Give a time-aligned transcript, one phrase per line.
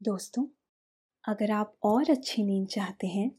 [0.00, 0.44] दोस्तों,
[1.24, 3.30] अगर आप और अच्छी नींद चाहते हैं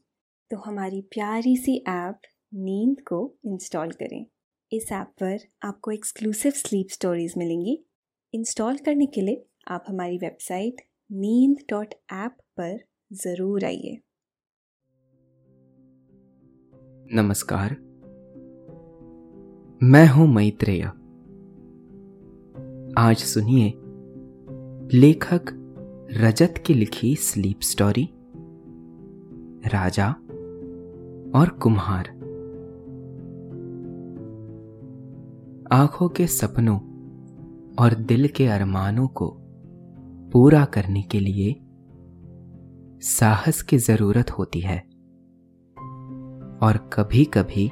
[0.50, 2.20] तो हमारी प्यारी सी ऐप
[2.54, 4.24] नींद को इंस्टॉल करें।
[4.72, 7.78] इस ऐप पर आपको एक्सक्लूसिव स्लीप स्टोरीज मिलेंगी।
[8.34, 12.78] इंस्टॉल करने के लिए आप हमारी वेबसाइट नींद डॉट ऐप पर
[13.12, 13.98] ज़रूर आइए।
[17.12, 17.76] नमस्कार।
[19.80, 20.82] मैं हूँ मैत्रेय।
[22.98, 23.72] आज सुनिए
[24.98, 25.54] लेखक
[26.10, 28.08] रजत की लिखी स्लीप स्टोरी
[29.66, 30.08] राजा
[31.38, 32.08] और कुम्हार।
[35.72, 36.78] आँखों के सपनों
[37.74, 39.36] और दिल के अरमानों को
[40.32, 41.60] पूरा करने के लिए
[43.00, 44.78] साहस की ज़रूरत होती है
[46.62, 47.68] और कभी कभी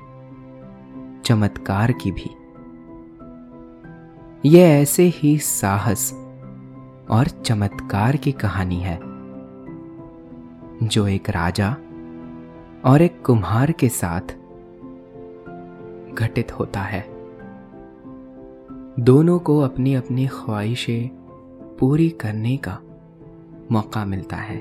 [1.25, 2.31] चमत्कार की भी।
[4.49, 6.26] यह ऐसे ही साहस
[7.11, 8.99] और चमत्कार की कहानी है।
[10.83, 11.71] जो एक राजा
[12.85, 14.21] और एक कुम्हार के साथ
[16.15, 17.05] घटित होता है।
[19.01, 21.09] दोनों को अपनी अपनी ख्वाहिशें
[21.77, 22.79] पूरी करने का
[23.73, 24.61] मौका मिलता है,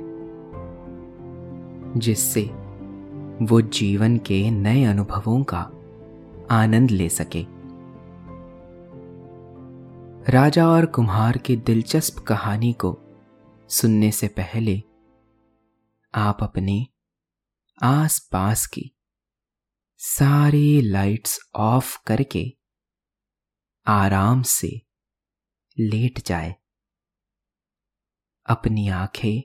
[1.98, 2.42] जिससे
[3.42, 5.70] वो जीवन के नए अनुभवों का
[6.52, 7.55] आनंद ले सके।
[10.30, 13.00] राजा और कुम्हार की दिलचस्प कहानी को
[13.70, 14.80] सुनने से पहले
[16.16, 16.88] आप अपने
[17.84, 18.96] आसपास की
[19.98, 22.58] सारी लाइट्स ऑफ़ करके
[23.88, 24.82] आराम से
[25.80, 26.56] लेट जाए।
[28.50, 29.42] अपनी आँखें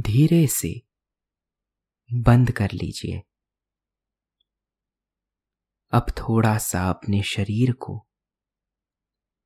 [0.00, 0.82] धीरे से
[2.12, 3.22] बंद कर लीजिए।
[5.90, 8.08] अब थोड़ा सा अपने शरीर को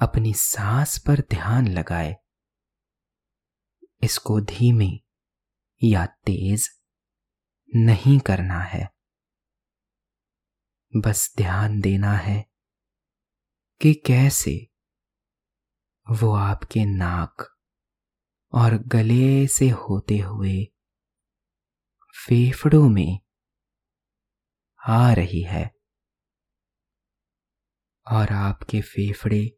[0.00, 2.16] अपनी सांस पर ध्यान लगाए।
[4.02, 4.90] इसको धीमे
[5.82, 6.68] या तेज
[7.76, 8.94] नहीं करना है।
[10.96, 12.50] बस ध्यान देना है
[13.80, 14.70] कि कैसे
[16.10, 17.58] वो आपके नाक
[18.52, 20.64] और गले से होते हुए
[22.26, 23.18] फेफड़ों में
[24.88, 25.70] आ रही है
[28.10, 29.57] और आपके फेफड़े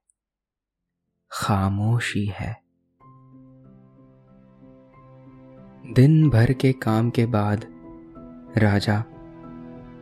[1.33, 2.61] खामोशी है।
[5.93, 7.65] दिन भर के काम के बाद
[8.57, 8.97] राजा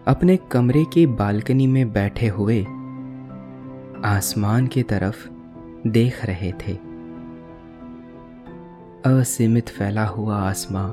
[0.07, 2.63] अपने कमरे की बालकनी में बैठे हुए
[4.05, 5.29] आसमान की तरफ़
[5.87, 6.73] देख रहे थे।
[9.05, 10.91] असीमित फैला हुआ आसमां,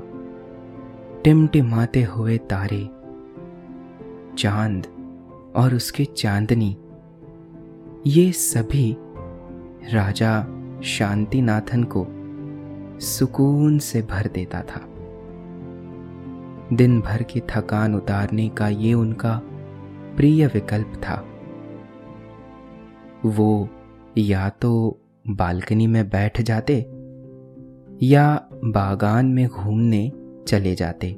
[1.21, 2.89] टिमटिमाते हुए तारे,
[4.35, 4.87] चाँद
[5.55, 6.77] और उसकी चांदनी,
[8.07, 8.97] ये सभी
[9.93, 10.47] राजा
[10.83, 12.05] शांतिनाथन को
[12.99, 14.81] सुकून से भर देता था।
[16.73, 19.41] दिन भर की थकान उतारने का ये उनका
[20.17, 21.25] प्रिय विकल्प था।
[23.25, 23.69] वो
[24.17, 26.79] या तो बालकनी में बैठ जाते
[28.03, 30.11] या बागान में घूमने
[30.47, 31.13] चले जाते।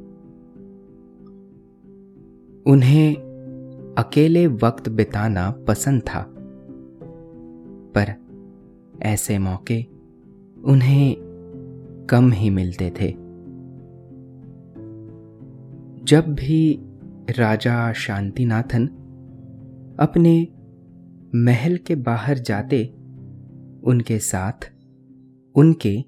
[2.67, 3.15] उन्हें
[3.97, 6.25] अकेले वक्त बिताना पसंद था,
[7.95, 8.28] पर
[9.03, 9.83] ऐसे मौके
[10.65, 11.15] उन्हें
[12.09, 13.11] कम ही मिलते थे।
[16.05, 16.79] जब भी
[17.29, 18.87] राजा शांतिनाथन
[19.99, 20.47] अपने
[21.35, 22.85] महल के बाहर जाते,
[23.83, 24.71] उनके साथ
[25.55, 26.05] उनके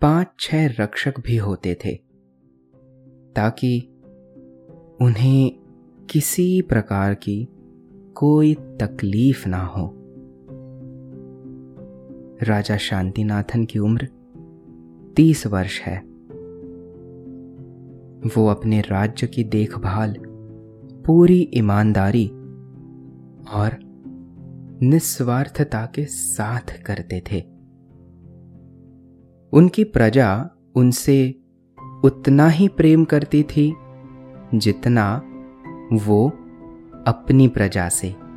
[0.00, 1.94] पाँच छह रक्षक भी होते थे,
[3.36, 3.80] ताकि
[5.00, 5.52] उन्हें
[6.10, 7.48] किसी प्रकार की
[8.14, 9.97] कोई तकलीफ़ ना हो।
[12.42, 14.08] राजा शांतिनाथन की उम्र
[15.16, 15.98] तीस वर्ष है।
[18.36, 20.16] वो अपने राज्य की देखभाल,
[21.06, 22.28] पूरी ईमानदारी
[23.54, 23.76] और
[24.82, 27.40] निस्वार्थता के साथ करते थे।
[29.52, 31.40] उनकी प्रजा उनसे
[32.04, 33.74] उतना ही प्रेम करती थी
[34.54, 35.22] जितना
[35.92, 36.28] वो
[37.06, 38.27] अपनी प्रजा से।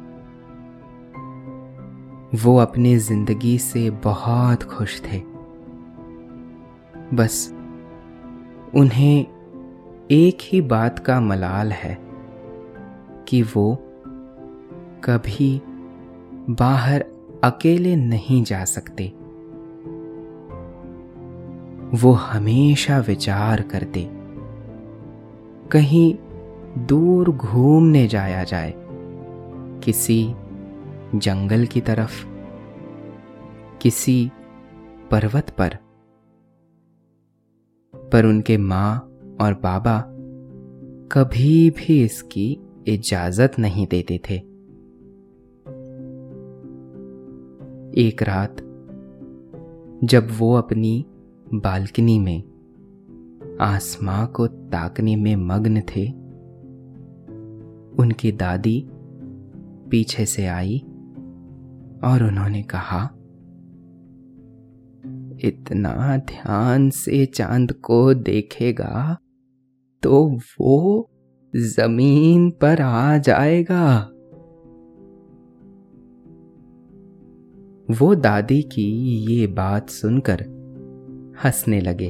[2.32, 5.18] वो अपनी ज़िंदगी से बहुत खुश थे।
[7.14, 7.54] बस,
[8.76, 9.26] उन्हें
[10.12, 11.98] एक ही बात का मलाल है
[13.28, 13.74] कि वो
[15.04, 15.62] कभी
[16.50, 17.06] बाहर
[17.44, 19.08] अकेले नहीं जा सकते।
[21.98, 24.08] वो हमेशा विचार करते,
[25.72, 26.14] कहीं
[26.88, 28.74] दूर घूमने जाया जाए,
[29.84, 30.24] किसी
[31.16, 32.26] जंगल की तरफ़,
[33.82, 34.32] किसी
[35.12, 35.78] पर्वत पर।
[37.96, 39.00] पर उनके माँ
[39.42, 40.06] और बाबा
[41.12, 44.36] कभी भी इसकी इजाज़त नहीं देते थे।
[47.98, 48.56] एक रात,
[50.04, 51.06] जब वो अपनी
[51.54, 52.44] बालकनी में,
[53.62, 56.08] आसमां को ताकने में मग्न थे,
[58.00, 58.90] उनकी दादी
[59.90, 60.86] पीछे से आई।
[62.04, 63.10] और उन्होंने कहा,
[65.44, 69.18] इतना ध्यान से चाँद को देखेगा
[70.04, 71.10] तो वो
[71.56, 74.08] ज़मीन पर आ जाएगा।
[77.92, 78.84] वो दादी की
[79.34, 80.42] ये बात सुनकर
[81.46, 82.10] हंसने लगे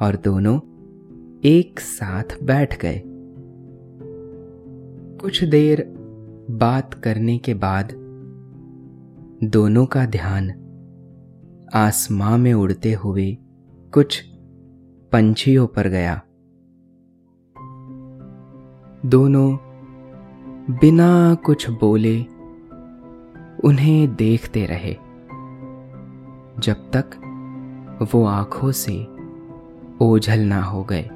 [0.00, 0.56] और दोनों
[1.44, 3.02] एक साथ बैठ गए।
[5.20, 5.84] कुछ देर
[6.50, 8.05] बात करने के बाद
[9.44, 10.50] दोनों का ध्यान
[11.74, 13.38] आसमां में उड़ते हुए
[13.94, 14.24] कुछ
[15.12, 16.22] पंछियों पर गया।
[19.06, 19.56] दोनों
[20.80, 22.20] बिना कुछ बोले
[23.64, 24.92] उन्हें देखते रहे,
[26.60, 27.10] जब तक
[28.14, 29.06] वो आँखों से
[30.04, 31.10] ओझल ना हो गए।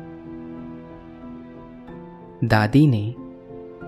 [2.44, 3.14] दादी ने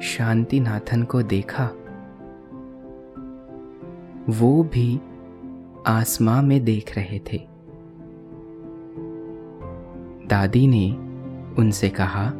[0.02, 1.70] शांतिनाथन को देखा।
[4.28, 5.00] वो भी
[5.86, 7.38] आसमां में देख रहे थे।
[10.26, 10.92] दादी ने
[11.58, 12.30] उनसे कहा,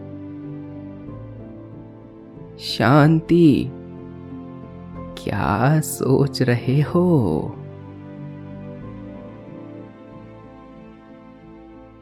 [2.58, 3.70] शांति,
[5.19, 7.41] क्या सोच रहे हो?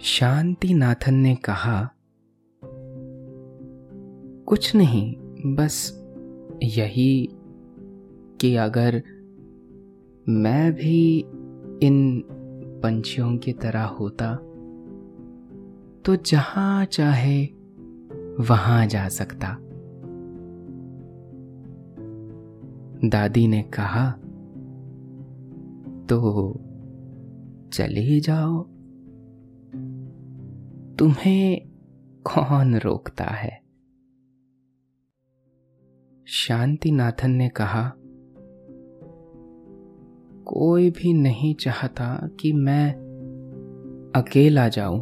[0.00, 1.90] शांति नाथन ने कहा,
[4.46, 5.16] कुछ नहीं,
[5.54, 6.04] बस
[6.62, 7.28] यही
[8.40, 9.02] कि अगर
[10.28, 11.18] मैं भी
[11.86, 12.24] इन
[12.82, 14.34] पंछियों की तरह होता
[16.04, 17.44] तो जहाँ चाहे
[18.40, 19.56] वहाँ जा सकता।
[23.08, 24.10] दादी ने कहा
[26.06, 26.52] तो
[27.72, 28.62] चले जाओ।
[30.96, 31.68] तुम्हें
[32.22, 33.62] कौन रोकता है?
[36.26, 37.92] शांतिनाथन ने कहा
[40.52, 42.92] कोई भी नहीं चाहता कि मैं
[44.16, 45.00] अकेला जाऊँ।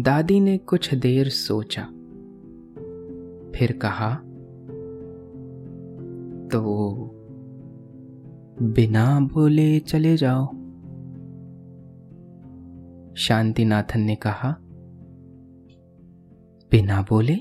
[0.00, 1.82] दादी ने कुछ देर सोचा,
[3.54, 4.14] फिर कहा
[6.48, 6.62] तो
[8.62, 10.46] बिना बोले चले जाओ।
[13.14, 14.56] शांतिनाथन ने कहा,
[16.72, 17.36] बिना बोले?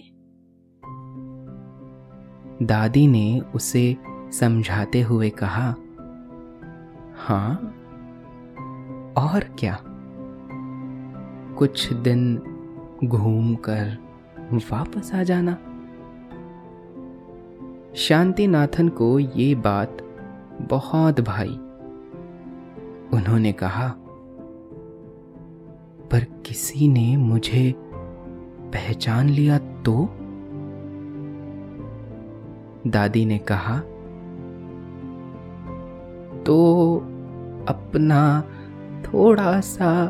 [2.66, 5.76] दादी ने उसे समझाते हुए कहा,
[7.16, 7.56] हाँ,
[9.18, 9.80] और क्या?
[11.58, 12.38] कुछ दिन
[13.04, 13.98] घूम कर
[14.54, 15.54] वापस आ जाना।
[17.96, 19.98] शांतिनाथन को ये बात
[20.62, 21.60] बहुत भाई।
[23.14, 23.96] उन्होंने कहा,
[26.12, 27.76] पर किसी ने मुझे
[28.60, 30.06] पहचान लिया तो?
[32.88, 33.82] दादी ने कहा
[36.46, 36.98] तो
[37.68, 38.42] अपना
[39.02, 40.06] थोड़ा सा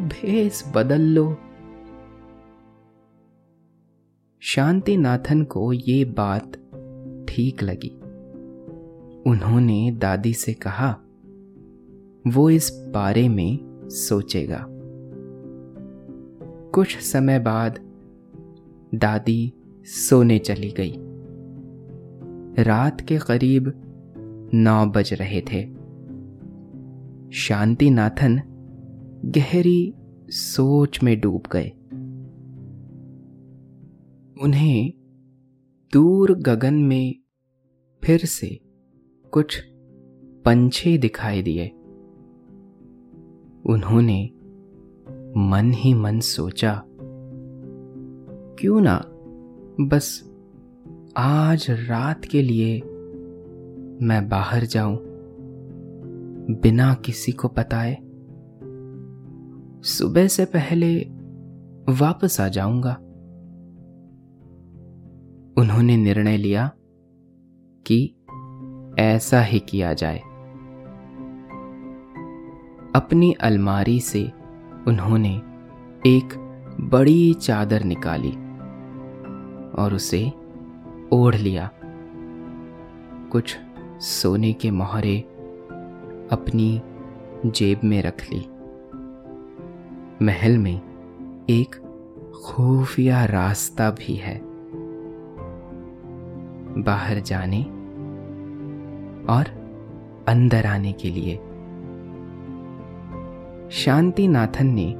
[0.00, 1.36] भेस बदल लो।
[4.40, 6.52] शांतिनाथन को ये बात
[7.28, 8.00] ठीक लगी।
[9.30, 10.92] उन्होंने दादी से कहा,
[12.26, 14.66] वो इस बारे में सोचेगा।
[16.74, 17.78] कुछ समय बाद
[18.94, 19.52] दादी
[19.84, 20.94] सोने चली गई।
[22.62, 23.72] रात के करीब
[24.54, 25.77] नौ बज रहे थे।
[27.32, 28.40] शांतिनाथन
[29.24, 29.94] गहरी
[30.28, 31.68] सोच में डूब गए।
[34.42, 34.92] उन्हें
[35.92, 37.14] दूर गगन में
[38.04, 38.60] फिर से
[39.32, 39.62] कुछ
[40.44, 41.68] पंछी दिखाई दिए।
[43.66, 44.30] उन्होंने
[45.36, 46.82] मन ही मन सोचा,
[48.58, 49.04] क्यों ना
[49.80, 50.30] बस
[51.16, 52.80] आज रात के लिए
[54.02, 55.07] मैं बाहर जाऊँ।
[56.50, 57.94] बिना किसी को बताए।
[59.82, 61.00] सुबह से पहले
[61.92, 62.94] वापस आ जाऊँगा।
[65.60, 66.70] उन्होंने निर्णय लिया
[67.86, 68.14] कि
[68.98, 70.18] ऐसा ही किया जाए।
[72.96, 74.32] अपनी अलमारी से
[74.88, 75.36] उन्होंने
[76.06, 76.28] एक
[76.80, 78.32] बड़ी चादर निकाली
[79.82, 80.32] और उसे
[81.12, 81.70] ओढ़ लिया।
[83.32, 83.56] कुछ
[83.98, 85.37] सोने के मोहरे
[86.32, 86.82] अपनी
[87.50, 88.40] जेब में रख ली।
[90.24, 90.80] महल में
[91.50, 91.74] एक
[92.46, 94.40] खुफिया रास्ता भी है।
[96.82, 97.62] बाहर जाने
[99.32, 99.44] और
[100.28, 101.36] अंदर आने के लिए।
[103.70, 104.94] शांतिनाथन ने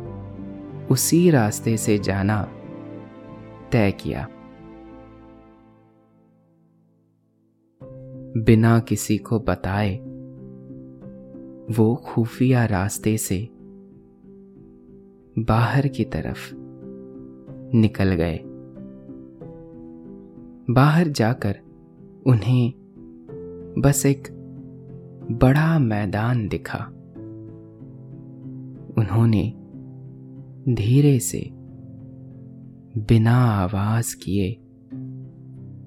[0.86, 2.42] उसी रास्ते से जाना
[3.72, 4.28] तय किया।
[8.44, 10.07] बिना किसी को बताए
[11.70, 13.48] वो खुफिया रास्ते से
[15.38, 16.54] बाहर की तरफ़
[17.76, 18.40] निकल गए।
[20.74, 21.58] बाहर जाकर
[22.26, 22.72] उन्हें
[23.78, 24.28] बस एक
[25.30, 26.84] बड़ा मैदान दिखा।
[28.98, 29.54] उन्होंने
[30.74, 31.50] धीरे से
[32.98, 34.52] बिना आवाज़ किए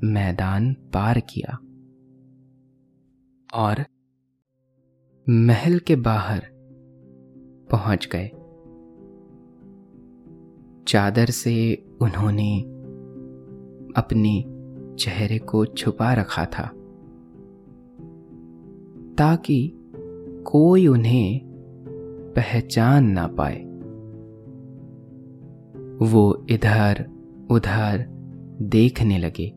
[0.03, 1.57] मैदान पार किया
[3.53, 3.85] और
[5.29, 6.39] महल के बाहर
[7.71, 8.27] पहुँच गए।
[10.87, 12.61] चादर से उन्होंने
[13.97, 14.45] अपने
[14.95, 16.67] चेहरे को छुपा रखा था,
[19.17, 19.73] ताकि
[20.47, 21.41] कोई उन्हें
[22.35, 23.63] पहचान ना पाए।
[26.09, 27.09] वो इधर
[27.51, 28.05] उधर
[28.61, 29.53] देखने लगे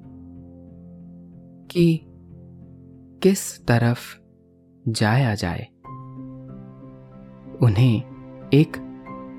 [1.70, 2.00] कि
[3.22, 4.23] किस तरफ़
[4.88, 5.68] जाया जाए।
[7.62, 8.02] उन्हें
[8.54, 8.76] एक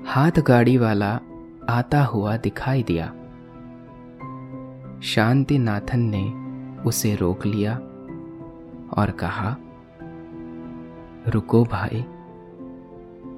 [0.06, 1.20] हाथ गाड़ी वाला
[1.68, 3.06] आता हुआ दिखाई दिया।
[5.00, 6.46] शांतिनाथन ने
[6.82, 7.74] उसे रोक लिया
[8.96, 9.56] और कहा,
[11.28, 12.04] रुको भाई,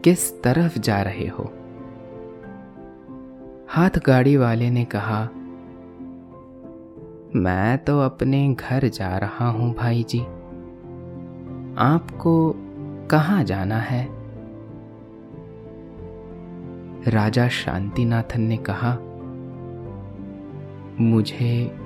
[0.04, 1.52] किस तरफ़ जा रहे हो?
[3.68, 5.28] हाथ गाड़ी वाले ने कहा,
[7.36, 10.26] मैं तो अपने घर जा रहा हूँ भाई जी।
[11.78, 12.54] आपको
[13.10, 14.08] कहाँ जाना है?
[17.10, 18.98] राजा शांतिनाथन ने कहा,
[21.00, 21.76] मुझे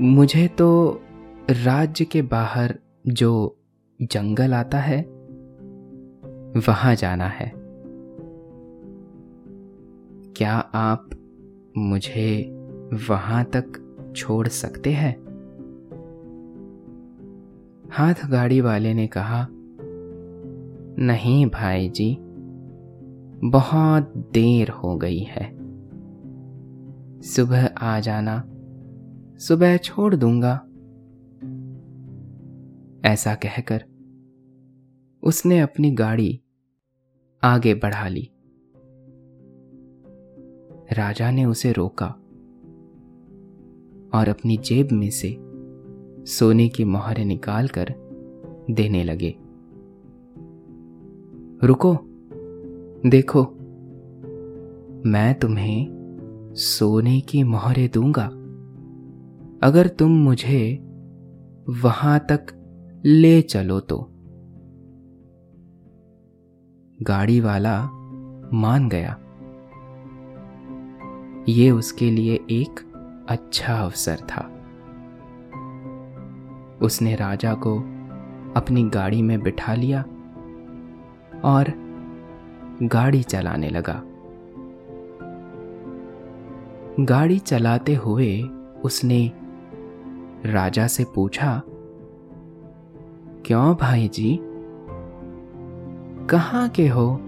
[0.00, 1.00] मुझे तो
[1.50, 3.56] राज्य के बाहर जो
[4.02, 5.02] जंगल आता है,
[6.68, 7.52] वहाँ जाना है।
[10.36, 11.10] क्या आप
[11.76, 12.50] मुझे
[13.08, 13.72] वहाँ तक
[14.16, 15.27] छोड़ सकते हैं?
[17.90, 19.48] हाथ गाड़ी वाले ने कहा,
[21.04, 22.18] नहीं भाई जी
[23.44, 25.58] बहुत देर हो गई है।
[27.22, 28.44] सुबह आ जाना,
[29.38, 30.54] सुबह छोड़ दूँगा।
[33.08, 33.84] ऐसा कहकर
[35.22, 36.42] उसने अपनी गाड़ी
[37.42, 38.30] आगे बढ़ा ली।
[40.92, 42.06] राजा ने उसे रोका
[44.18, 45.47] और अपनी जेब में से
[46.28, 47.94] सोने की मोहरें निकालकर
[48.70, 49.34] देने लगे।
[51.66, 51.96] रुको,
[53.08, 53.42] देखो,
[55.10, 55.86] मैं तुम्हें
[56.54, 58.26] सोने की मोहरें दूँगा।
[59.66, 60.78] अगर तुम मुझे
[61.68, 62.46] वहाँ तक
[63.04, 64.08] ले चलो तो।
[67.02, 67.82] गाड़ी वाला
[68.52, 69.18] मान गया।
[71.48, 72.92] ये उसके लिए एक
[73.28, 74.54] अच्छा अवसर था।
[76.82, 77.78] उसने राजा को
[78.56, 80.00] अपनी गाड़ी में बिठा लिया
[81.44, 81.72] और
[82.82, 84.02] गाड़ी चलाने लगा।
[87.00, 88.42] गाड़ी चलाते हुए
[88.84, 89.32] उसने
[90.46, 91.62] राजा से पूछा,
[93.46, 94.38] क्यों भाई जी
[96.30, 97.18] कहाँ के हो?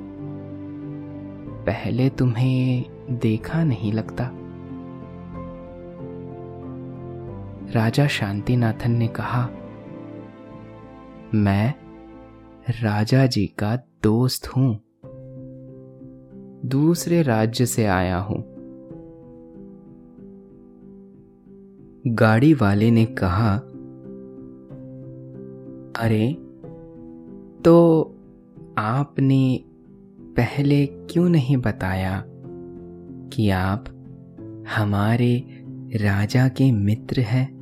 [1.66, 4.30] पहले तुम्हें देखा नहीं लगता।
[7.72, 9.50] राजा शांतिनाथन ने कहा,
[11.34, 11.74] मैं
[12.82, 14.80] राजा जी का दोस्त हूँ।
[16.66, 18.44] दूसरे राज्य से आया हूँ।
[22.06, 23.56] गाड़ी वाले ने कहा,
[26.04, 26.32] अरे
[27.64, 28.04] तो
[28.78, 29.64] आपने
[30.20, 32.24] पहले क्यों नहीं बताया
[33.32, 33.84] कि आप
[34.76, 35.46] हमारे
[35.96, 37.59] राजा के मित्र हैं?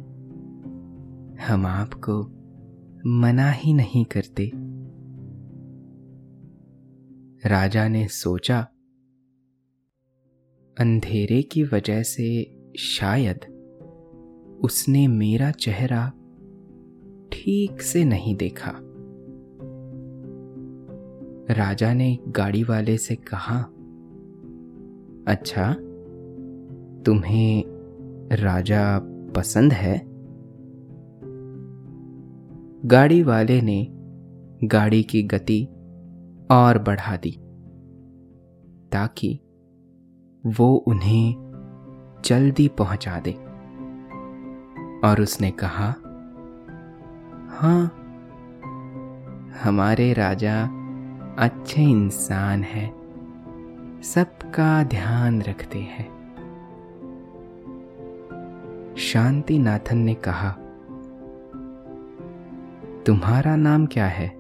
[1.47, 2.23] हम आपको
[3.07, 4.53] मना ही नहीं करते।
[7.49, 8.61] राजा ने सोचा,
[10.79, 13.37] अंधेरे की वजह से शायद
[14.65, 16.09] उसने मेरा चेहरा
[17.33, 18.73] ठीक से नहीं देखा।
[21.55, 23.61] राजा ने गाड़ी वाले से कहा
[25.33, 25.73] अच्छा
[27.03, 27.65] तुम्हें
[28.33, 28.99] राजा
[29.37, 30.08] पसंद है?
[32.87, 33.89] गाड़ी वाले ने
[34.65, 35.65] गाड़ी की गति
[36.51, 37.31] और बढ़ा दी,
[38.93, 39.41] ताकि
[40.47, 41.35] वो उन्हें
[42.25, 43.33] जल्दी पहुँचा दे।
[45.09, 45.95] और उसने कहा
[47.51, 47.85] हाँ
[49.65, 50.63] हमारे राजा
[51.39, 52.91] अच्छे इंसान हैं,
[54.03, 56.19] सबका ध्यान रखते हैं।
[58.97, 60.57] शांति नाथन ने कहा
[63.09, 64.33] तुम्हारा नाम क्या है?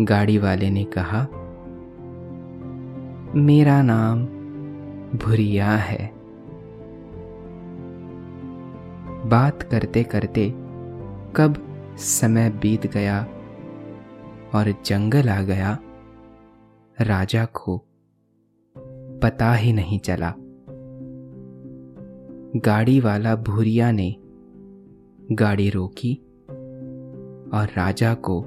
[0.00, 1.28] गाड़ी वाले ने कहा,
[3.34, 4.26] मेरा नाम
[5.18, 6.12] भुरिया है।
[9.28, 10.54] बात करते करते
[11.36, 11.54] कब
[11.98, 13.22] समय बीत गया
[14.54, 15.78] और जंगल आ गया,
[17.00, 17.78] राजा को
[19.22, 20.34] पता ही नहीं चला।
[22.56, 24.16] गाड़ी वाला भूरिया ने
[25.32, 26.28] गाड़ी रोकी
[27.54, 28.44] और राजा को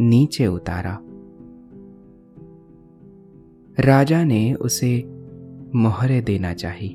[0.00, 1.00] नीचे उतारा।
[3.80, 5.04] राजा ने उसे
[5.74, 6.88] मोहरे देना चाही।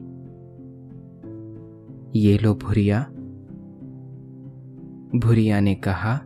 [2.16, 3.04] ये लो भुरिया।
[5.20, 6.22] भुरिया ने कहा,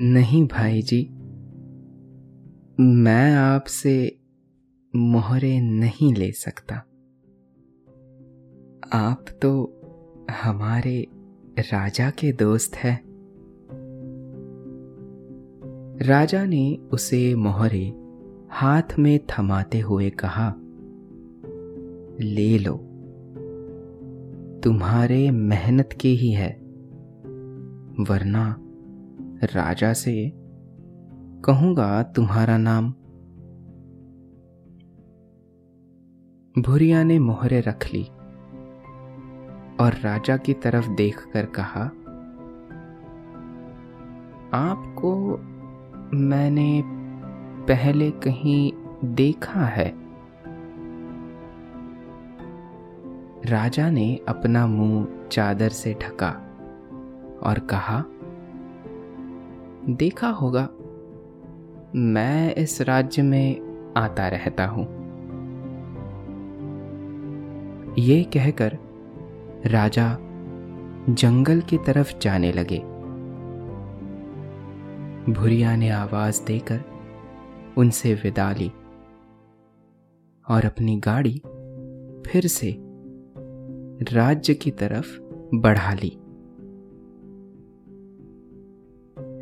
[0.00, 1.10] नहीं भाई जी
[2.80, 4.20] मैं आपसे
[4.96, 6.74] मोहरे नहीं ले सकता।
[8.92, 9.80] आप तो
[10.42, 11.06] हमारे
[11.60, 13.02] राजा के दोस्त है।
[16.08, 17.92] राजा ने उसे मोहरे
[18.50, 20.54] हाथ में थमाते हुए कहा,
[22.20, 22.76] ले लो।
[24.64, 26.50] तुम्हारे मेहनत के ही है,
[28.00, 28.56] वरना
[29.44, 30.32] राजा से
[31.44, 32.90] कहूँगा तुम्हारा नाम।
[36.62, 38.06] भुरिया ने मोहरे रख ली।
[39.80, 41.82] और राजा की तरफ़ देखकर कहा,
[44.70, 45.40] आपको
[46.14, 46.82] मैंने
[47.66, 48.72] पहले कहीं
[49.04, 49.94] देखा है?
[53.46, 56.30] राजा ने अपना मुँह चादर से ढका
[57.42, 58.04] और कहा,
[59.94, 60.68] देखा होगा,
[61.96, 63.60] मैं इस राज्य में
[63.96, 65.00] आता रहता हूँ।
[67.98, 68.78] ये कहकर
[69.66, 70.16] राजा
[71.08, 72.78] जंगल की तरफ़ जाने लगे।
[75.32, 76.80] भुरिया ने आवाज़ देकर
[77.78, 78.72] उनसे विदा ली
[80.48, 81.42] और अपनी गाड़ी
[82.30, 82.76] फिर से
[84.14, 85.20] राज्य की तरफ़
[85.54, 86.18] बढ़ा ली।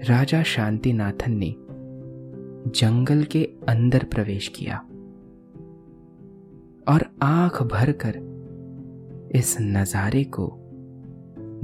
[0.09, 1.54] राजा शांतिनाथन ने
[2.70, 4.78] जंगल के अंदर प्रवेश किया
[6.88, 8.28] और आँख भरकर
[9.35, 10.59] इस नज़ारे को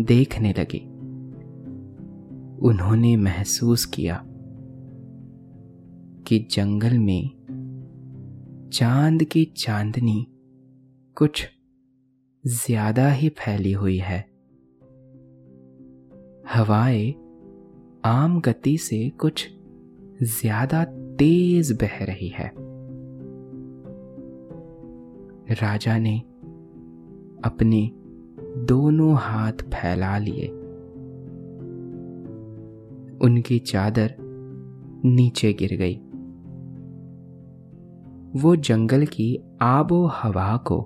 [0.00, 0.78] देखने लगे।
[2.66, 4.22] उन्होंने महसूस किया
[6.26, 7.30] कि जंगल में
[8.72, 10.26] चाँद की चांदनी
[11.16, 11.46] कुछ
[12.46, 14.20] ज़्यादा ही फैली हुई है।
[16.48, 17.14] हवाएँ
[18.04, 19.48] आम गति से कुछ
[20.22, 20.84] ज़्यादा
[21.18, 22.52] तेज बह रही है।
[25.54, 26.22] राजा ने
[27.44, 27.90] अपने
[28.64, 30.48] दोनों हाथ फैला लिए।
[33.24, 34.14] उनकी चादर
[35.04, 36.00] नीचे गिर गई।
[38.40, 40.80] वो जंगल की आबो हवा को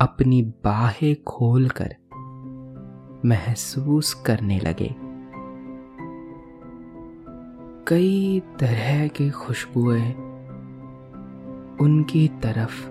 [0.00, 1.96] अपनी बाहें खोलकर
[3.24, 4.94] महसूस करने लगे।
[7.88, 10.12] कई तरह के खुशबुएँ
[11.80, 12.90] उनकी तरफ़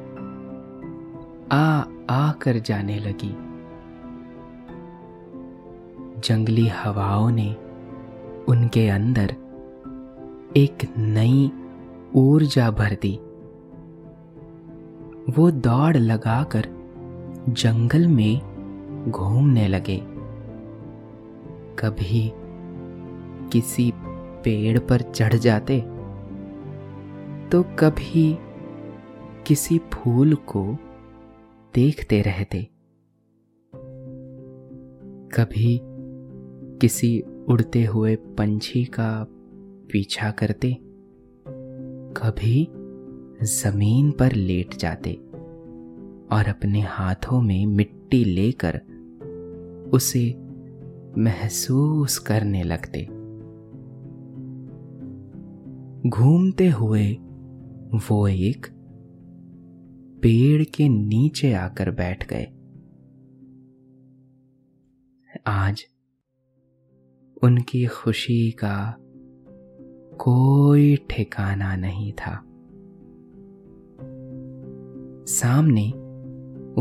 [1.54, 3.36] आ आकर जाने लगी।
[6.19, 7.56] जंगली हवाओं ने
[8.48, 9.36] उनके अंदर
[10.58, 11.52] एक नई
[12.15, 13.19] ऊर्जा भर दी।
[15.32, 16.67] वो दौड़ लगाकर
[17.50, 19.98] जंगल में घूमने लगे।
[21.80, 22.32] कभी
[23.52, 23.91] किसी
[24.43, 25.80] पेड़ पर चढ़ जाते
[27.52, 28.38] तो कभी
[29.48, 30.78] किसी फूल को
[31.76, 32.62] देखते रहते।
[35.36, 35.80] कभी
[36.82, 39.26] किसी उड़ते हुए पंछी का
[39.92, 40.78] पीछा करते,
[42.18, 42.68] कभी
[43.46, 45.14] ज़मीन पर लेट जाते
[46.32, 48.82] और अपने हाथों में मिट्टी लेकर
[49.94, 50.26] उसे
[51.18, 53.04] महसूस करने लगते।
[56.10, 57.12] घूमते हुए
[58.10, 58.68] वो एक
[60.22, 62.48] पेड़ के नीचे आकर बैठ गए।
[65.48, 65.86] आज
[67.44, 68.96] उनकी खुशी का
[70.18, 72.44] कोई ठिकाना नहीं था।
[75.26, 75.92] सामने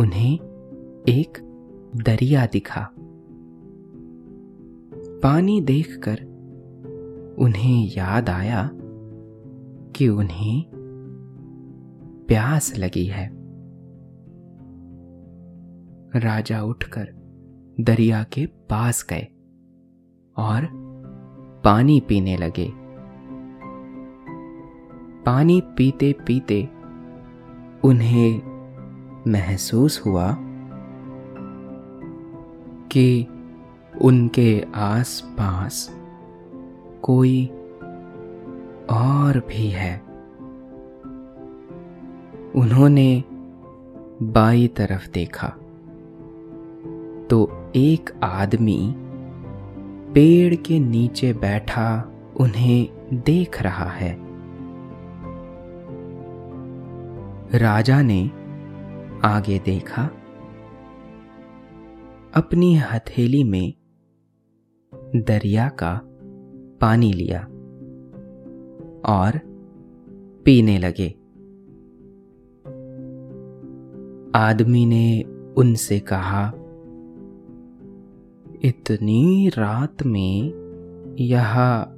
[0.01, 0.35] उन्हें
[1.09, 1.39] एक
[1.97, 2.91] दरिया दिखा।
[5.23, 6.25] पानी देखकर
[7.39, 8.71] उन्हें याद आया
[9.97, 10.78] कि उन्हें
[12.29, 13.31] प्यास लगी है।
[16.17, 17.09] राजा उठकर
[17.81, 19.29] दरिया के पास गए
[20.37, 20.69] और
[21.65, 22.73] पानी पीने लगे।
[25.23, 26.69] पानी पीते पीते
[27.85, 28.43] उन्हें
[29.27, 30.37] महसूस हुआ
[32.93, 33.27] कि
[34.03, 36.01] उनके आसपास
[37.03, 37.47] कोई
[38.91, 40.08] और भी है।
[42.59, 43.25] उन्होंने
[44.23, 45.49] बाई तरफ़ देखा।
[47.31, 48.95] तो एक आदमी
[50.15, 54.19] पेड़ के नीचे बैठा उन्हें देख रहा है।
[57.59, 58.31] राजा ने
[59.25, 60.03] आगे देखा।
[62.35, 63.75] अपनी हथेली में
[65.17, 66.01] दरिया का
[66.81, 67.41] पानी लिया
[69.05, 69.41] और
[70.45, 71.28] पीने लगे।
[74.35, 75.23] आदमी ने
[75.57, 76.53] उनसे कहा,
[78.65, 80.53] इतनी रात में
[81.19, 81.95] यहाँ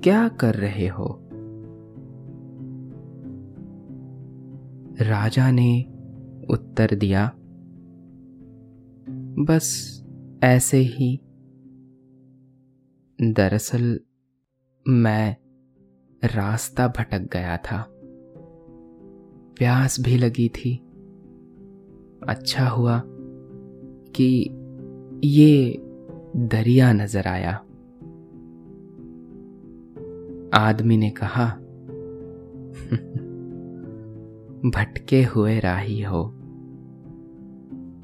[0.00, 1.18] क्या कर रहे हो?
[5.00, 5.82] राजा ने
[6.50, 7.32] उत्तर दिया,
[9.44, 9.98] बस
[10.42, 11.20] ऐसे ही।
[13.22, 14.00] दरअसल
[14.88, 15.36] मैं
[16.24, 17.86] रास्ता भटक गया था।
[19.58, 20.91] प्यास भी लगी थी।
[22.28, 23.02] अच्छा हुआ
[24.16, 24.50] कि
[25.24, 25.82] ये
[26.36, 27.52] दरिया नज़र आया।
[30.54, 31.46] आदमी ने कहा
[34.70, 36.24] भटके हुए राही हो।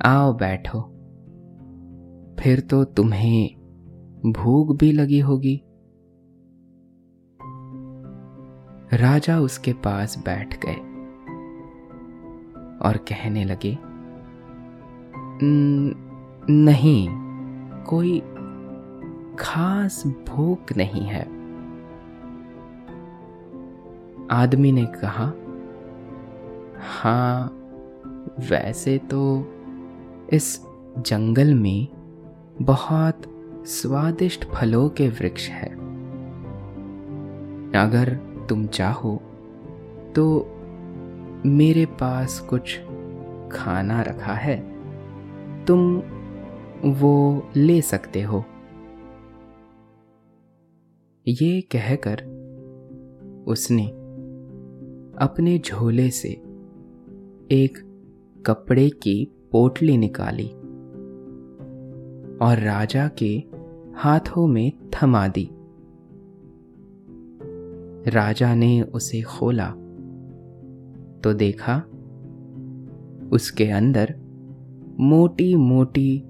[0.06, 0.80] आओ बैठो।
[2.40, 3.54] फिर तो तुम्हें
[4.32, 5.62] भूख भी लगी होगी।
[8.94, 10.74] राजा उसके पास बैठ गए
[12.88, 13.87] और कहने लगे
[15.42, 17.08] नहीं,
[17.84, 18.20] कोई
[19.38, 21.22] खास भूख नहीं है।
[24.30, 25.32] आदमी ने कहा
[26.80, 27.54] हाँ
[28.50, 29.48] वैसे तो
[30.32, 30.62] इस
[30.98, 31.88] जंगल में
[32.62, 33.22] बहुत
[33.66, 35.68] स्वादिष्ट फलों के वृक्ष है।
[37.74, 38.14] अगर
[38.48, 39.22] तुम चाहो
[40.14, 40.54] तो
[41.46, 42.78] मेरे पास कुछ
[43.52, 44.77] खाना रखा है।
[45.68, 46.02] तुम
[46.84, 48.44] वो ले सकते हो।
[51.28, 52.14] ये कहकर
[53.46, 53.86] उसने
[55.18, 56.28] अपने झोले से
[57.50, 57.78] एक
[58.46, 60.48] कपड़े की पोटली निकाली
[62.46, 63.44] और राजा के
[63.96, 65.50] हाथों में थमा दी।
[68.10, 69.70] राजा ने उसे खोला
[71.24, 71.78] तो देखा
[73.32, 74.27] उसके अंदर
[75.00, 76.22] मोटी मोटी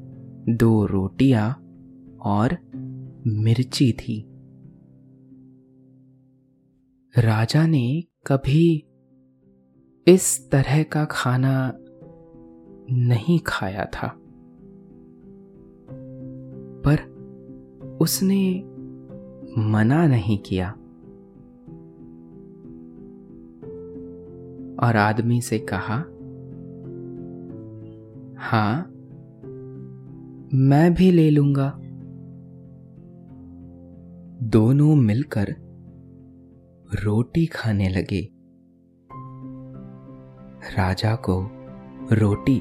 [0.49, 1.53] दो रोटियाँ
[2.23, 2.57] और
[3.27, 4.25] मिर्ची थी।
[7.19, 8.87] राजा ने कभी
[10.09, 11.73] इस तरह का खाना
[12.91, 14.19] नहीं खाया था।
[16.85, 17.01] पर
[18.01, 18.63] उसने
[19.59, 20.71] मना नहीं किया।
[24.87, 26.05] और आदमी से कहा
[28.41, 28.83] हाँ,
[30.55, 31.71] मैं भी ले लूँगा।
[34.43, 35.47] दोनों मिलकर
[37.05, 38.21] रोटी खाने लगे।
[40.77, 41.51] राजा को
[42.13, 42.61] रोटी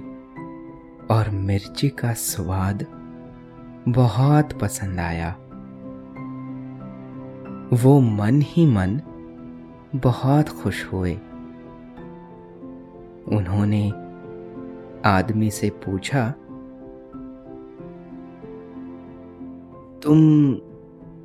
[1.12, 2.86] और मिर्ची का स्वाद
[3.90, 5.32] बहुत पसंद आया।
[7.74, 9.02] वो मन ही मन
[9.96, 11.14] बहुत खुश हुए।
[13.38, 14.07] उन्होंने
[15.08, 16.30] आदमी से पूछा,
[20.04, 20.20] तुम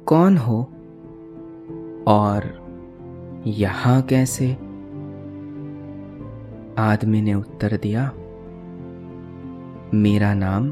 [0.06, 0.58] कौन हो
[2.08, 2.50] और
[3.46, 4.52] यहाँ कैसे?
[6.78, 8.10] आदमी ने उत्तर दिया,
[9.94, 10.70] मेरा नाम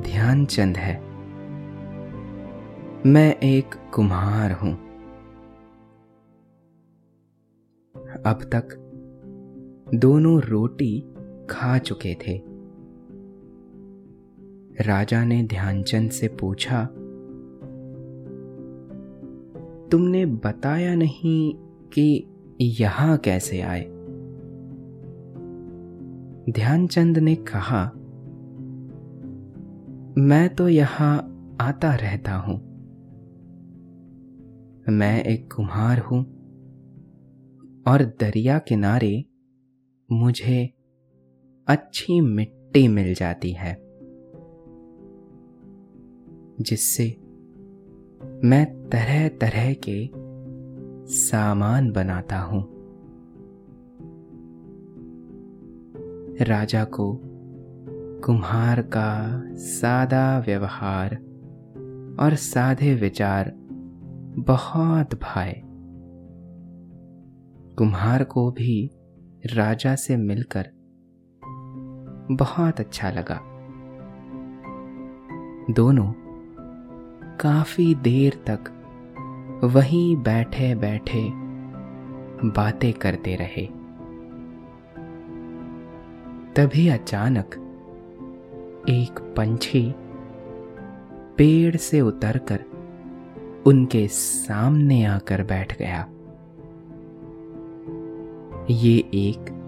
[0.00, 0.94] ध्यानचंद है।
[3.06, 4.72] मैं एक कुम्हार हूँ।
[8.26, 8.76] अब तक
[9.94, 10.92] दोनों रोटी
[11.50, 12.40] खा चुके थे।
[14.82, 16.84] राजा ने ध्यानचंद से पूछा,
[19.90, 21.54] तुमने बताया नहीं
[21.88, 22.26] कि
[22.60, 23.82] यहाँ कैसे आए?
[26.50, 27.84] ध्यानचंद ने कहा,
[30.18, 31.16] मैं तो यहाँ
[31.60, 32.58] आता रहता हूँ।
[34.88, 36.20] मैं एक कुम्हार हूँ
[37.88, 39.24] और दरिया किनारे
[40.08, 40.72] मुझे
[41.70, 43.74] अच्छी मिट्टी मिल जाती है,
[46.60, 47.04] जिससे
[48.44, 50.10] मैं तरह तरह के
[51.14, 52.62] सामान बनाता हूँ।
[56.40, 57.20] राजा को
[58.24, 61.14] कुम्हार का सादा व्यवहार
[62.20, 63.52] और साधे विचार
[64.38, 65.62] बहुत भाए।
[67.78, 68.90] कुम्हार को भी
[69.46, 70.79] राजा से मिलकर
[72.30, 73.40] बहुत अच्छा लगा।
[75.70, 76.12] दोनों
[77.36, 78.60] काफ़ी देर तक
[79.64, 81.30] वहीं बैठे बैठे
[82.48, 83.66] बातें करते रहे।
[86.56, 87.54] तभी अचानक
[88.88, 89.94] एक पंछी
[91.36, 92.64] पेड़ से उतरकर
[93.66, 96.06] उनके सामने आकर बैठ गया।
[98.70, 99.59] ये एक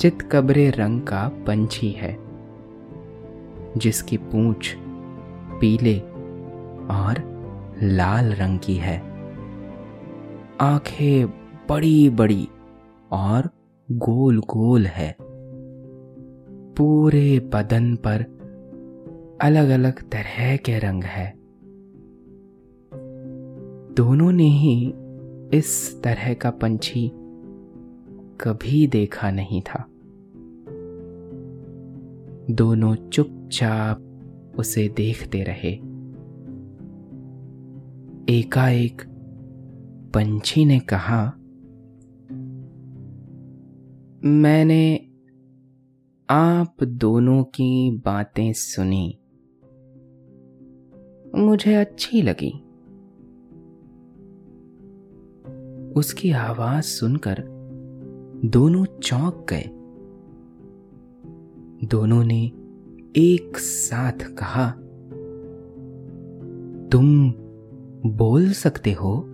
[0.00, 2.18] चितकबरे रंग का पंछी है,
[3.76, 4.74] जिसकी पूंछ
[5.60, 5.98] पीले
[6.90, 7.34] और
[7.82, 8.98] लाल रंग की है।
[10.60, 11.26] आँखें
[11.68, 12.48] बड़ी बड़ी
[13.12, 13.50] और
[13.92, 15.16] गोल गोल है।
[16.76, 18.20] पूरे बदन पर
[19.42, 21.34] अलग अलग तरह के रंग है।
[23.94, 24.94] दोनों ने ही
[25.54, 27.12] इस तरह का पंछी
[28.40, 29.86] कभी देखा नहीं था।
[32.50, 34.10] दोनों चुपचाप
[34.58, 35.94] उसे देखते रहे।
[38.38, 39.02] एकाएक
[40.14, 41.26] पंछी ने कहा,
[44.24, 45.08] मैंने
[46.30, 49.18] आप दोनों की बातें सुनी।
[51.34, 52.60] मुझे अच्छी लगी।
[55.92, 57.53] उसकी आवाज़ सुनकर
[58.44, 59.70] दोनों चौंक गए।
[61.86, 62.44] दोनों ने
[63.16, 64.70] एक साथ कहा,
[66.88, 67.32] तुम
[68.10, 69.24] बोल सकते हो?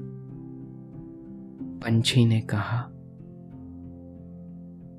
[1.63, 2.81] पंछी ने कहा,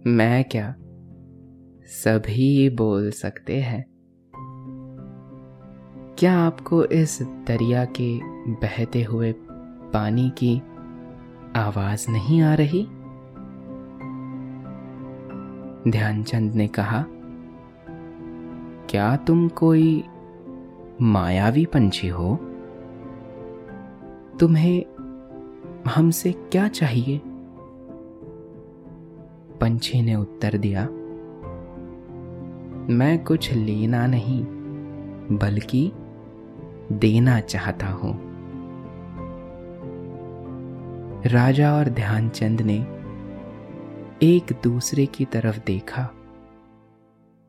[0.07, 0.75] मैं क्या
[1.85, 3.85] सभी बोल सकते हैं?
[6.17, 9.33] क्या आपको इस दरिया के बहते हुए
[9.93, 10.61] पानी की
[11.55, 12.87] आवाज़ नहीं आ रही?
[15.87, 17.05] ध्यानचंद ने कहा,
[18.89, 20.03] क्या तुम कोई
[21.01, 22.35] मायावी पंछी हो?
[24.39, 24.85] तुम्हें
[25.87, 27.21] हमसे क्या चाहिए?
[29.61, 30.85] पंछी ने उत्तर दिया,
[32.95, 34.43] मैं कुछ लेना नहीं,
[35.37, 35.91] बल्कि
[36.91, 38.31] देना चाहता हूँ.
[41.25, 43.00] राजा और ध्यानचंद ने
[44.23, 46.03] एक दूसरे की तरफ़ देखा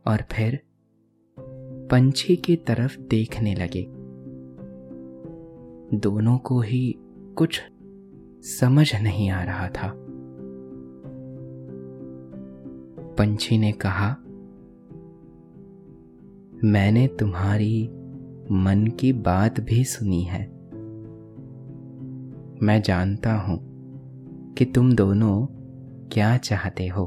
[0.06, 0.60] और फिर
[1.90, 3.82] पंछी की तरफ़ देखने लगे।
[5.98, 6.98] दोनों को ही
[7.36, 7.62] कुछ
[8.40, 9.94] समझ नहीं आ रहा था।
[13.14, 14.16] पंछी ने कहा,
[16.64, 17.88] मैंने तुम्हारी
[18.50, 20.46] मन की बात भी सुनी है।
[22.62, 23.60] मैं जानता हूँ
[24.58, 25.61] कि तुम दोनों
[26.12, 27.06] क्या चाहते हो?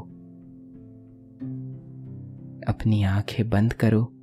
[2.67, 4.13] अपनी आँखें बंद करो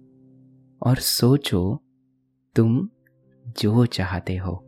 [0.83, 1.81] और सोचो
[2.57, 2.89] तुम
[3.61, 4.65] जो चाहते हो।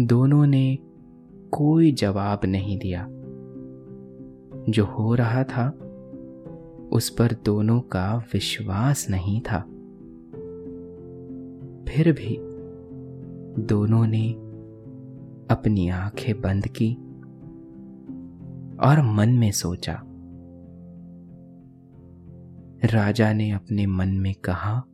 [0.00, 0.78] दोनों ने
[1.52, 3.06] कोई जवाब नहीं दिया।
[4.72, 5.68] जो हो रहा था,
[6.92, 9.60] उस पर दोनों का विश्वास नहीं था।
[11.88, 12.38] फिर भी
[13.62, 14.47] दोनों ने
[15.50, 16.94] अपनी आँखें बंद की
[18.80, 20.02] और मन में सोचा,
[22.84, 24.84] राजा ने अपने मन में कहा,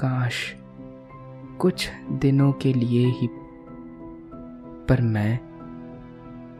[0.00, 0.56] काश
[1.58, 3.28] कुछ दिनों के लिए ही,
[4.88, 5.40] पर मैं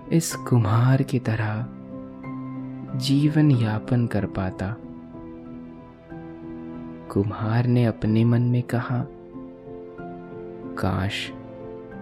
[0.09, 1.69] इस कुम्हार की तरह
[2.99, 4.77] जीवन यापन कर पाता।
[7.11, 9.07] कुम्हार ने अपने मन में कहा,
[10.79, 11.33] काश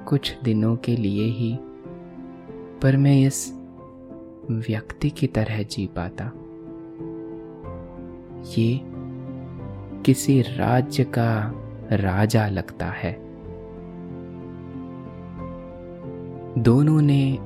[0.09, 1.59] कुछ दिनों के लिए ही,
[2.83, 3.53] पर मैं इस
[4.51, 6.33] व्यक्ति की तरह जी पाता।
[8.59, 8.81] ये
[10.03, 11.53] किसी राज्य का
[11.93, 13.13] राजा लगता है।
[16.59, 17.37] दोनों ने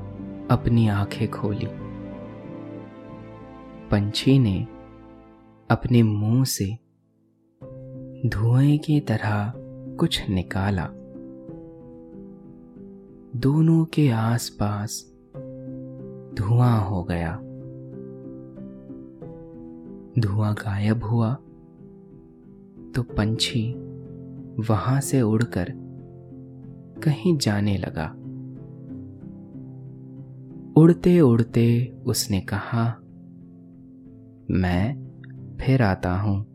[0.51, 1.69] अपनी आँखें खोली।
[3.91, 4.67] पंछी ने
[5.71, 6.79] अपने मुँह से
[8.29, 9.53] धुएँ की तरह
[9.97, 10.91] कुछ निकाला।
[13.37, 15.13] दोनों के आसपास
[16.35, 17.33] धुआँ हो गया।
[20.19, 21.35] धुआँ गायब हुआ
[22.95, 23.75] तो पंछी
[24.69, 25.73] वहाँ से उड़कर
[27.05, 28.07] कहीं जाने लगा।
[30.81, 32.85] उड़ते उड़ते उसने कहा,
[34.51, 35.07] मैं
[35.61, 36.47] फिर आता हूँ।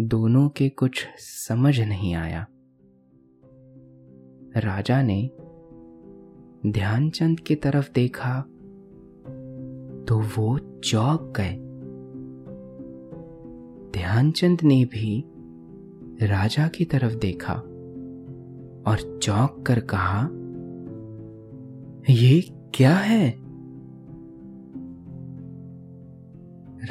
[0.00, 2.46] दोनों के कुछ समझ नहीं आया।
[4.56, 5.30] राजा ने
[6.66, 8.40] ध्यानचंद की तरफ़ देखा
[10.08, 11.56] तो वो चौक गए।
[13.90, 15.24] ध्यानचंद ने भी
[16.26, 17.52] राजा की तरफ़ देखा
[18.90, 20.28] और चौंक कर कहा,
[22.12, 22.40] ये
[22.74, 23.34] क्या है?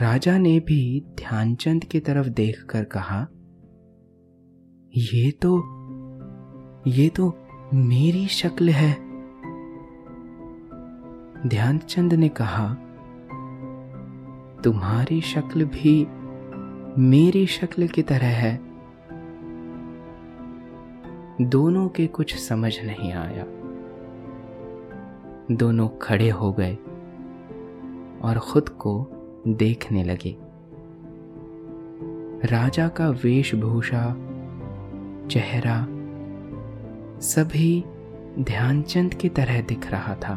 [0.01, 3.27] राजा ने भी ध्यानचंद की तरफ़ देखकर कहा,
[4.97, 5.83] ये तो
[6.87, 7.37] ये तो
[7.73, 8.93] मेरी शक्ल है।
[11.47, 12.73] ध्यानचंद ने कहा,
[14.61, 16.07] तुम्हारी शक्ल भी
[17.01, 18.61] मेरी शक्ल की तरह है।
[21.41, 23.45] दोनों के कुछ समझ नहीं आया।
[25.51, 26.75] दोनों खड़े हो गए
[28.21, 29.07] और खुद को
[29.47, 30.37] देखने लगे।
[32.47, 34.15] राजा का वेशभूषा,
[35.27, 35.87] चेहरा
[37.23, 37.83] सभी
[38.39, 40.33] ध्यानचंद की तरह दिख रहा था।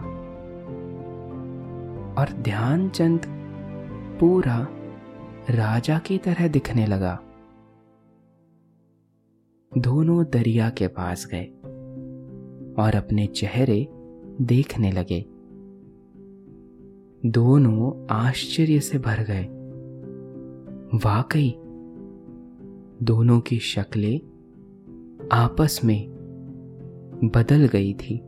[2.19, 3.21] और ध्यानचंद
[4.21, 4.69] पूरा
[5.51, 7.21] राजा की तरह दिखने लगा।
[9.79, 11.45] दोनों दरिया के पास गए
[12.83, 13.89] और अपने चेहरे
[14.43, 15.21] देखने लगे।
[17.31, 19.45] दोनों आश्चर्य से भर गए।
[20.99, 21.55] वाकई,
[23.03, 24.21] दोनों की शक्लें
[25.33, 26.16] आपस में
[27.25, 28.23] बदल गई थी।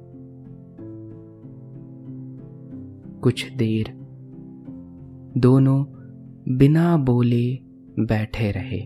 [3.21, 3.93] कुछ देर
[5.37, 5.85] दोनों
[6.57, 7.59] बिना बोले
[7.99, 8.81] बैठे रहे।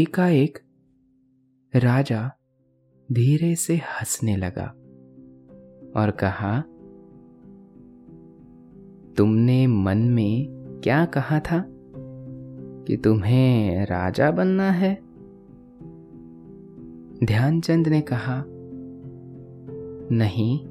[0.00, 0.58] एकाएक
[1.76, 2.30] राजा
[3.12, 4.66] धीरे से हंसने लगा
[5.96, 6.60] और कहा,
[9.16, 10.46] तुमने मन में
[10.84, 11.64] क्या कहा था
[12.86, 15.09] कि तुम्हें राजा बनना है?
[17.24, 18.44] ध्यानचंद ने कहा,
[20.12, 20.66] नहीं,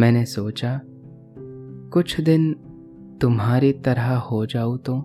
[0.00, 0.80] मैंने सोचा,
[1.92, 2.54] कुछ दिन
[3.20, 4.98] तुम्हारी तरह हो जाऊँ तो।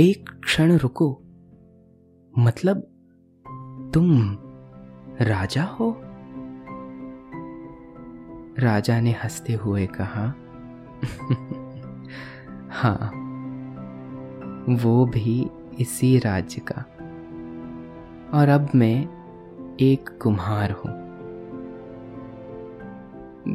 [0.00, 1.22] एक क्षण रुको
[2.38, 2.76] मतलब
[3.94, 4.38] तुम
[5.20, 5.96] राजा हो?
[8.58, 10.34] राजा ने हँसते हुए कहा
[12.70, 13.12] हाँ
[14.68, 16.84] वो भी इसी राज्य का।
[18.34, 19.08] और अब मैं
[19.80, 21.02] एक कुम्हार हूँ।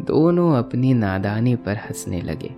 [0.04, 2.56] दोनों अपनी नादानी पर हंसने लगे।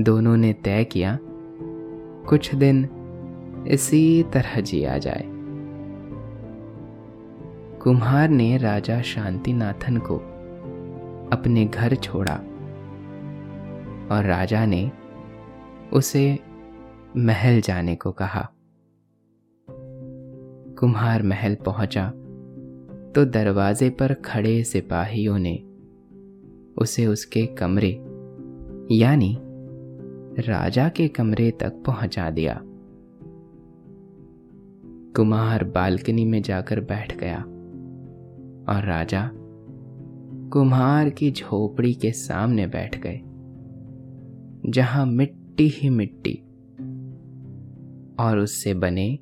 [0.00, 1.18] दोनों ने तय किया,
[2.28, 2.88] कुछ दिन
[3.68, 5.24] इसी तरह जिया जाए।
[7.82, 10.16] कुम्हार ने राजा शांतिनाथन को
[11.32, 12.34] अपने घर छोड़ा
[14.16, 14.90] और राजा ने
[15.92, 16.38] उसे
[17.16, 18.50] महल जाने को कहा।
[20.82, 22.08] कुम्हार महल पहुँचा
[23.14, 25.54] तो दरवाजे पर खड़े सिपाहियों ने
[26.78, 27.90] उसे उसके कमरे,
[28.92, 29.38] यानी
[30.38, 32.60] राजा के कमरे तक पहुँचा दिया।
[35.16, 37.38] कुमार बालकनी में जाकर बैठ गया
[38.74, 39.30] और राजा
[40.52, 43.20] कुम्हार की झोपड़ी के सामने बैठ गए,
[44.70, 46.34] जहाँ मिट्टी ही मिट्टी
[48.24, 49.18] और उससे बने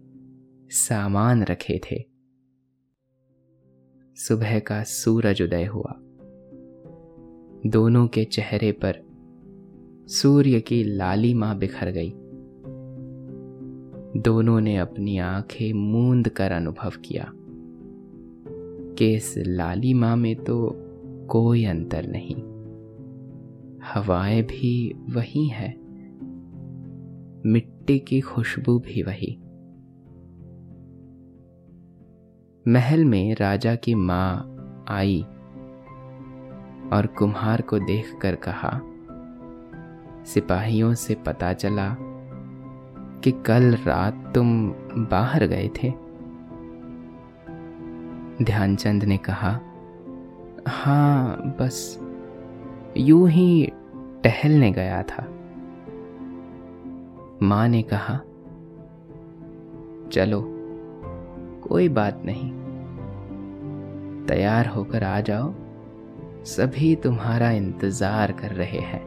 [0.71, 2.05] सामान रखे थे।
[4.17, 5.97] सुबह का सूरज उदय हुआ।
[7.67, 9.03] दोनों के चेहरे पर
[10.09, 12.11] सूर्य की लाली माँ बिखर गई।
[14.21, 17.33] दोनों ने अपनी आँखें मूंद कर अनुभव किया।
[18.99, 20.77] कि इस लाली माँ में तो
[21.27, 22.37] कोई अंतर नहीं।
[23.83, 25.75] हवाएँ भी वही है।
[27.47, 29.43] मिट्टी की खुशबू भी वही।
[32.69, 34.57] महल में राजा की माँ
[34.89, 35.23] आई
[36.93, 38.81] और कुम्हार को देखकर कहा,
[40.25, 41.97] सिपाहियों से पता चला
[43.25, 45.91] कि कल रात तुम बाहर गए थे।
[48.45, 49.61] ध्यानचंद ने कहा
[50.69, 51.99] हाँ बस
[52.97, 53.73] यूँ ही
[54.25, 55.29] टहलने गया था।
[57.43, 58.21] माँ ने कहा,
[60.11, 60.60] चलो
[61.71, 62.51] कोई बात नहीं।
[64.27, 65.53] तैयार होकर आ जाओ।
[66.45, 69.03] सभी तुम्हारा इंतज़ार कर रहे हैं।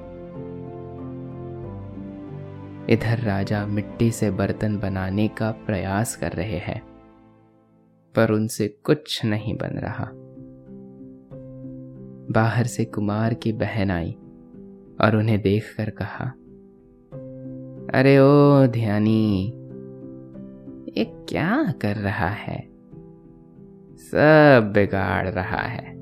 [2.90, 6.82] इधर राजा मिट्टी से बर्तन बनाने का प्रयास कर रहे हैं,
[8.16, 10.10] पर उनसे कुछ नहीं बन रहा।
[12.34, 14.12] बाहर से कुमार की बहन आई
[15.02, 16.26] और उन्हें देखकर कहा,
[17.94, 19.54] अरे ओ ध्यानी
[20.98, 22.70] ये क्या कर रहा है?
[23.98, 25.96] सब बिगाड़ रहा है।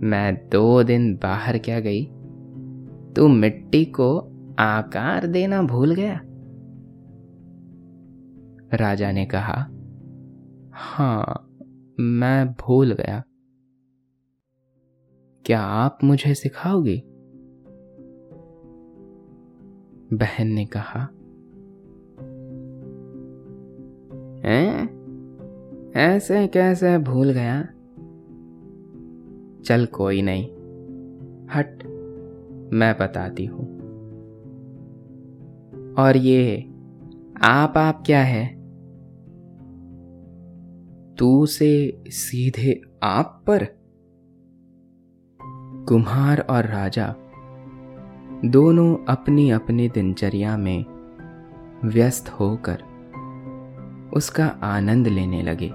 [0.00, 2.04] मैं दो दिन बाहर क्या गई?
[3.16, 4.18] तू मिट्टी को
[4.58, 6.20] आकार देना भूल गया?
[8.74, 9.66] राजा ने कहा
[10.74, 11.48] हाँ
[12.00, 13.22] मैं भूल गया।
[15.44, 17.02] क्या आप मुझे सिखाओगे?
[20.16, 21.08] बहन ने कहा
[24.46, 24.96] हैं?
[25.96, 27.62] ऐसे कैसे भूल गया?
[29.64, 30.44] चल कोई नहीं।
[31.46, 31.82] हट,
[32.72, 33.76] मैं बताती हूँ।
[35.94, 36.62] और ये,
[37.42, 38.56] आप आप क्या है?
[41.14, 43.66] तू से सीधे आप पर?
[45.88, 47.14] कुम्हार और राजा
[48.44, 50.84] दोनों अपनी अपनी दिनचर्या में
[51.84, 52.82] व्यस्त होकर
[54.12, 55.70] उसका आनंद लेने लगे।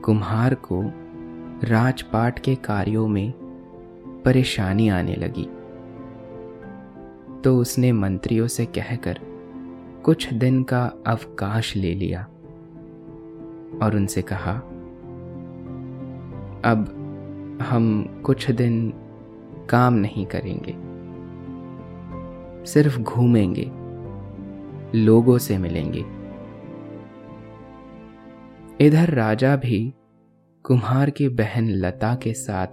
[0.00, 0.82] कुम्हार को
[1.64, 3.32] राजपाट के कार्यों में
[4.24, 5.48] परेशानी आने लगी।
[7.44, 9.18] तो उसने मंत्रियों से कहकर
[10.04, 12.22] कुछ दिन का अवकाश ले लिया
[13.82, 14.52] और उनसे कहा,
[16.64, 17.00] अब
[17.62, 18.92] हम कुछ दिन
[19.70, 20.74] काम नहीं करेंगे,
[22.66, 23.70] सिर्फ़ घूमेंगे।
[24.94, 26.04] लोगों से मिलेंगे।
[28.86, 29.94] इधर राजा भी
[30.64, 32.66] कुम्हार की बहन लता के साथ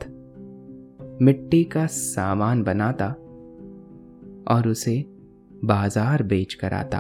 [1.22, 3.07] मिट्टी का सामान बनाता
[4.53, 5.05] और उसे
[5.65, 6.99] बाज़ार बेच कर आता।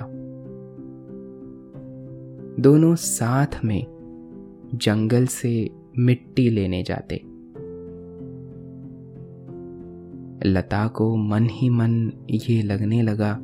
[2.59, 3.85] दोनों साथ में
[4.75, 7.15] जंगल से मिट्टी लेने जाते।
[10.45, 13.39] लता को मन ही मन ये लगने लगा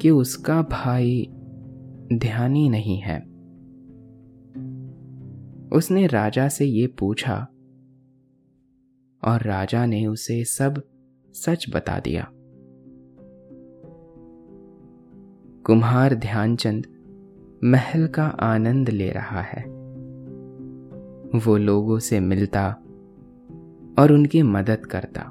[0.00, 1.28] कि उसका भाई
[2.12, 3.20] ध्यानी नहीं है।
[5.72, 7.48] उसने राजा से ये पूछा
[9.24, 10.82] और राजा ने उसे सब
[11.34, 12.30] सच बता दिया।
[15.66, 16.86] कुम्हार ध्यानचंद
[17.64, 19.64] महल का आनंद ले रहा है।
[21.38, 22.68] वो लोगों से मिलता
[23.98, 25.22] और उनकी मदद करता।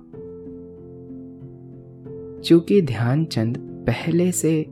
[2.41, 4.65] चूँकि ध्यानचंद पहले से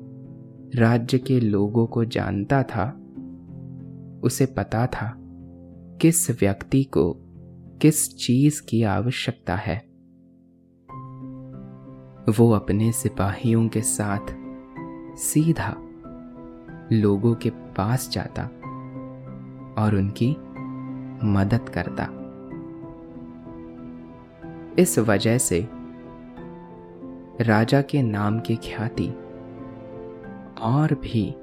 [0.75, 3.01] राज्य के लोगों को जानता था,
[4.23, 5.15] उसे पता था
[6.01, 7.17] किस व्यक्ति को
[7.81, 9.77] किस चीज़ की आवश्यकता है।
[12.39, 14.35] वो अपने सिपाहियों के साथ
[15.17, 15.75] सीधा
[16.91, 18.43] लोगों के पास जाता
[19.81, 20.31] और उनकी
[21.27, 22.07] मदद करता।
[24.81, 25.67] इस वजह से
[27.41, 29.09] राजा के नाम की ख्याति
[30.61, 31.35] और भी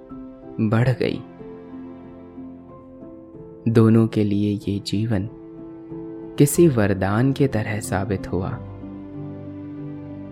[0.61, 1.23] बढ़ गई।
[3.69, 5.29] दोनों के लिए ये जीवन
[6.39, 8.59] किसी वरदान के तरह साबित हुआ।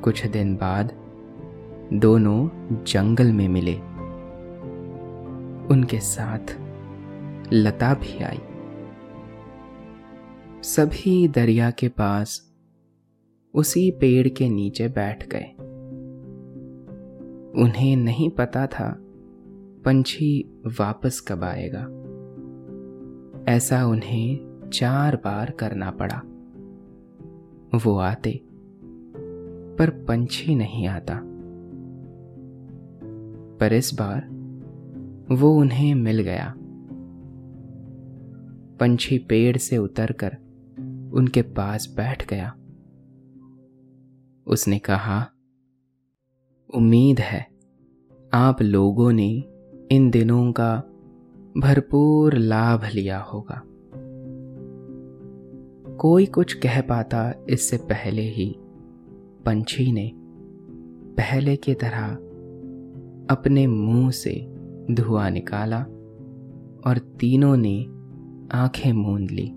[0.01, 0.93] कुछ दिन बाद
[1.93, 2.49] दोनों
[2.85, 3.75] जंगल में मिले।
[5.67, 6.59] उनके साथ
[7.53, 8.41] लता भी आई।
[10.63, 12.50] सभी दरिया के पास
[13.55, 15.55] उसी पेड़ के नीचे बैठ गए।
[17.63, 18.97] उन्हें नहीं पता था
[19.85, 21.81] पंछी वापस कब आएगा।
[23.53, 26.23] ऐसा उन्हें चार बार करना पड़ा।
[27.79, 28.41] वो आते,
[29.79, 31.21] पर पंछी नहीं आता।
[33.61, 34.29] पर इस बार
[35.35, 36.55] वो उन्हें मिल गया।
[38.81, 40.37] पंछी पेड़ से उतरकर
[41.15, 42.57] उनके पास बैठ गया।
[44.51, 45.27] उसने कहा,
[46.75, 47.47] उम्मीद है,
[48.35, 49.45] आप लोगों ने
[49.93, 50.77] इन दिनों का
[51.59, 53.63] भरपूर लाभ लिया होगा।
[55.97, 58.55] कोई कुछ कह पाता इससे पहले ही
[59.47, 60.13] पंछी ने
[61.15, 62.07] पहले की तरह
[63.31, 64.55] अपने मुँह से
[64.91, 65.83] धुआँ निकाला
[66.87, 67.85] और तीनों ने
[68.53, 69.53] आँखें मूंद ली।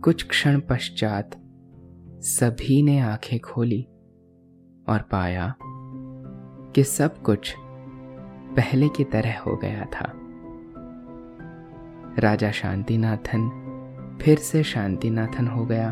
[0.00, 1.45] कुछ क्षण पश्चात
[2.26, 3.82] सभी ने आँखें खोली
[4.88, 5.54] और पाया
[6.74, 7.54] कि सब कुछ
[8.56, 10.12] पहले की तरह हो गया था।
[12.18, 13.48] राजा शांतिनाथन
[14.22, 15.90] फिर से शांतिनाथन हो गया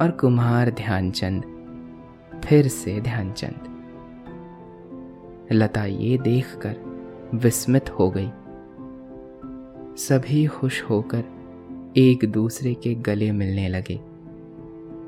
[0.00, 1.42] और कुमार ध्यानचंद
[2.44, 3.60] फिर से ध्यानचंद।
[5.52, 6.76] लता ये देखकर
[7.34, 8.30] विस्मित हो गई।
[9.96, 11.24] सभी खुश होकर
[11.96, 14.13] एक दूसरे के गले मिलने लगे।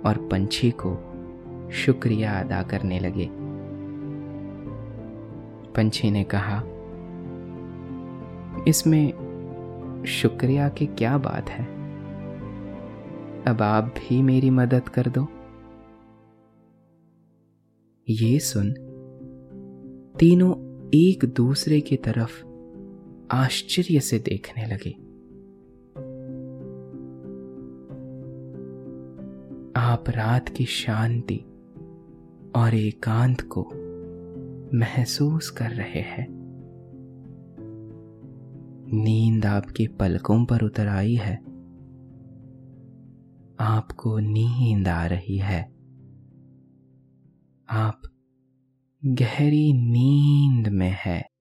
[0.05, 1.13] और पंछी को
[1.73, 3.31] शुक्रिया अदा करने लगे।
[5.73, 6.63] पंछी ने कहा,
[8.69, 9.13] इसमें
[10.07, 11.65] शुक्रिया की क्या बात है?
[13.49, 15.27] अब आप भी मेरी मदद कर दो।
[18.09, 18.75] ये सुन
[20.19, 20.53] तीनों
[20.95, 22.45] एक दूसरे की तरफ़
[23.31, 25.06] आश्चर्य से देखने लगे।
[29.77, 31.37] आप रात की शांति
[32.57, 33.71] और एकांत को
[34.77, 36.27] महसूस कर रहे हैं।
[38.93, 41.37] नींद आपके पलकों पर उतर आई है।
[43.61, 45.63] आपको नींद आ रही है।
[47.71, 48.03] आप
[49.05, 51.36] गहरी नींद में है।